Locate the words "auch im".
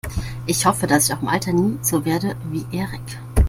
1.13-1.27